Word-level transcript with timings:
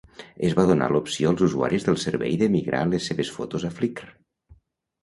Es 0.47 0.53
va 0.59 0.63
donar 0.69 0.87
l'opció 0.93 1.33
als 1.33 1.43
usuaris 1.49 1.85
del 1.91 2.01
servei 2.05 2.35
de 2.45 2.49
migrar 2.57 2.81
les 2.95 3.13
seves 3.13 3.35
fotos 3.39 3.71
a 3.71 3.73
Flickr. 3.79 4.11